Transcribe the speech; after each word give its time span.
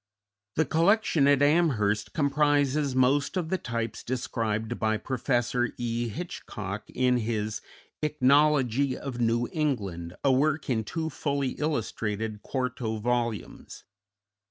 The 0.55 0.65
collection 0.65 1.27
at 1.27 1.43
Amherst 1.43 2.11
comprises 2.13 2.95
most 2.95 3.37
of 3.37 3.49
the 3.49 3.59
types 3.59 4.01
described 4.01 4.79
by 4.79 4.97
Professor 4.97 5.75
E. 5.77 6.07
Hitchcock 6.09 6.89
in 6.89 7.17
his 7.17 7.61
"Ichnology 8.01 8.95
of 8.95 9.21
New 9.21 9.47
England," 9.51 10.15
a 10.23 10.31
work 10.31 10.71
in 10.71 10.83
two 10.83 11.11
fully 11.11 11.49
illustrated 11.49 12.41
quarto 12.41 12.97
volumes. 12.97 13.83